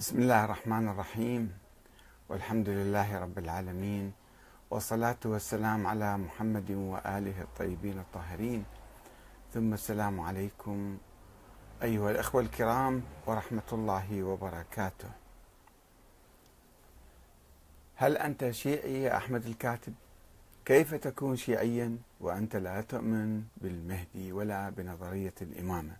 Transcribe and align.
بسم 0.00 0.18
الله 0.22 0.44
الرحمن 0.44 0.88
الرحيم 0.88 1.52
والحمد 2.28 2.68
لله 2.68 3.18
رب 3.18 3.38
العالمين 3.38 4.12
والصلاة 4.70 5.16
والسلام 5.24 5.86
على 5.86 6.18
محمد 6.18 6.70
وآله 6.70 7.42
الطيبين 7.42 7.98
الطاهرين 7.98 8.64
ثم 9.54 9.72
السلام 9.72 10.20
عليكم 10.20 10.98
أيها 11.82 12.10
الأخوة 12.10 12.40
الكرام 12.42 13.02
ورحمة 13.26 13.68
الله 13.72 14.22
وبركاته 14.22 15.10
هل 17.96 18.16
أنت 18.16 18.50
شيعي 18.50 19.02
يا 19.02 19.16
أحمد 19.16 19.46
الكاتب؟ 19.46 19.94
كيف 20.64 20.94
تكون 20.94 21.36
شيعيا 21.36 21.96
وأنت 22.20 22.56
لا 22.56 22.80
تؤمن 22.80 23.42
بالمهدي 23.56 24.32
ولا 24.32 24.70
بنظرية 24.70 25.34
الإمامة؟ 25.42 25.96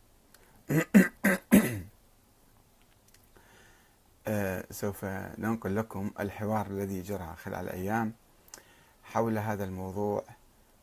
آه، 4.32 4.64
سوف 4.70 5.04
ننقل 5.38 5.76
لكم 5.76 6.10
الحوار 6.20 6.66
الذي 6.66 7.02
جرى 7.02 7.34
خلال 7.36 7.68
أيام 7.68 8.12
حول 9.04 9.38
هذا 9.38 9.64
الموضوع 9.64 10.24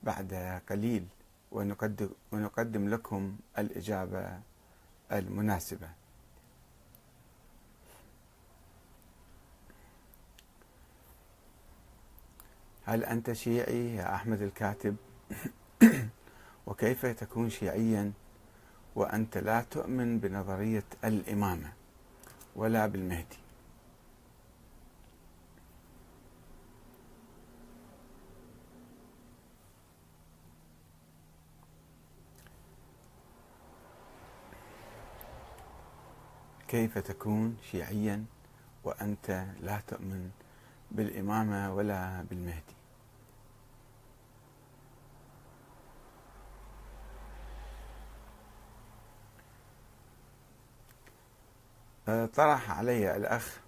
بعد 0.04 0.62
قليل 0.70 1.08
ونقدم, 1.52 2.10
ونقدم 2.32 2.90
لكم 2.90 3.38
الإجابة 3.58 4.40
المناسبة. 5.12 5.90
هل 12.86 13.04
أنت 13.04 13.32
شيعي 13.32 13.96
يا 13.96 14.16
أحمد 14.16 14.42
الكاتب؟ 14.42 14.96
وكيف 16.68 17.06
تكون 17.06 17.50
شيعيا 17.50 18.12
وأنت 18.96 19.38
لا 19.38 19.62
تؤمن 19.62 20.20
بنظرية 20.20 20.86
الإمامة؟ 21.04 21.77
ولا 22.58 22.88
بالمهدي 22.88 23.38
كيف 36.68 36.98
تكون 36.98 37.58
شيعيا 37.72 38.26
وأنت 38.84 39.46
لا 39.62 39.82
تؤمن 39.88 40.30
بالإمامة 40.92 41.76
ولا 41.76 42.26
بالمهدي؟ 42.30 42.77
طرح 52.08 52.72
علي 52.72 53.16
الأخ 53.16 53.60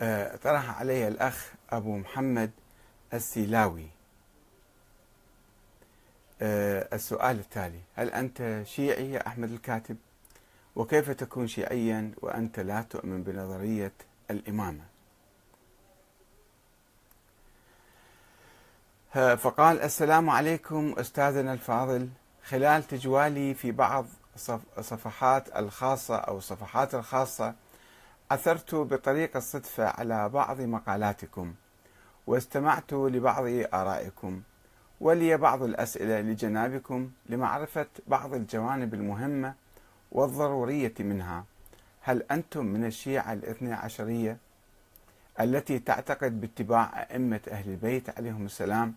أه، 0.00 0.36
طرح 0.36 0.78
علي 0.78 1.08
الأخ 1.08 1.52
أبو 1.70 1.96
محمد 1.96 2.50
السيلاوي 3.14 3.88
أه، 6.42 6.88
السؤال 6.94 7.38
التالي 7.38 7.80
هل 7.94 8.10
أنت 8.10 8.62
شيعي 8.66 9.10
يا 9.12 9.26
أحمد 9.26 9.50
الكاتب؟ 9.50 9.96
وكيف 10.76 11.10
تكون 11.10 11.46
شيعيا 11.46 12.12
وأنت 12.22 12.60
لا 12.60 12.82
تؤمن 12.82 13.22
بنظرية 13.22 13.92
الإمامة؟ 14.30 14.84
فقال 19.36 19.80
السلام 19.82 20.30
عليكم 20.30 20.94
أستاذنا 20.98 21.52
الفاضل. 21.52 22.08
خلال 22.44 22.82
تجوالي 22.82 23.54
في 23.54 23.72
بعض 23.72 24.06
صفحات 24.80 25.56
الخاصة 25.56 26.16
أو 26.16 26.38
الصفحات 26.38 26.94
الخاصة 26.94 27.54
عثرت 28.30 28.74
بطريق 28.74 29.36
الصدفة 29.36 29.84
على 29.84 30.28
بعض 30.28 30.60
مقالاتكم 30.60 31.54
واستمعت 32.26 32.92
لبعض 32.92 33.44
آرائكم 33.74 34.42
ولي 35.00 35.36
بعض 35.36 35.62
الأسئلة 35.62 36.20
لجنابكم 36.20 37.10
لمعرفة 37.26 37.86
بعض 38.06 38.34
الجوانب 38.34 38.94
المهمة 38.94 39.54
والضرورية 40.14 40.94
منها 41.00 41.44
هل 42.00 42.22
أنتم 42.30 42.66
من 42.66 42.84
الشيعة 42.84 43.32
الاثنى 43.32 43.72
عشرية 43.72 44.36
التي 45.40 45.78
تعتقد 45.78 46.40
باتباع 46.40 47.02
أئمة 47.02 47.40
أهل 47.50 47.70
البيت 47.70 48.18
عليهم 48.18 48.44
السلام 48.44 48.94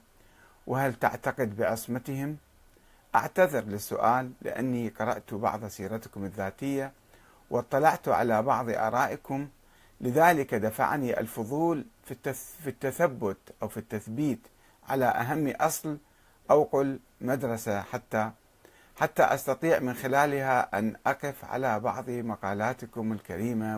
وهل 0.67 0.94
تعتقد 0.94 1.57
بعصمتهم؟ 1.57 2.38
أعتذر 3.16 3.63
للسؤال 3.63 4.31
لأني 4.41 4.89
قرأت 4.89 5.33
بعض 5.33 5.66
سيرتكم 5.67 6.25
الذاتية 6.25 6.91
واطلعت 7.50 8.07
على 8.07 8.41
بعض 8.41 8.69
آرائكم 8.69 9.47
لذلك 10.01 10.56
دفعني 10.56 11.19
الفضول 11.19 11.85
في 12.06 12.67
التثبت 12.67 13.38
أو 13.63 13.67
في 13.67 13.77
التثبيت 13.77 14.39
على 14.89 15.06
أهم 15.06 15.47
أصل 15.47 15.97
أو 16.51 16.63
قل 16.63 17.00
مدرسة 17.22 17.81
حتى 17.81 18.31
حتى 19.00 19.24
أستطيع 19.24 19.80
من 19.80 19.94
خلالها 19.94 20.80
أن 20.80 20.96
أقف 21.08 21.46
على 21.46 21.80
بعض 21.80 22.09
مقالاتكم 22.09 23.13
الكريمة 23.13 23.75